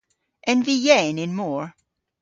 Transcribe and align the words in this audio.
En 0.49 0.59
vy 0.65 0.75
yeyn 0.85 1.21
y'n 1.23 1.37
mor? 1.39 1.65